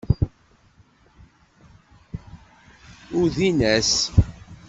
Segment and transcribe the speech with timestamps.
[3.19, 3.93] Uddin-as.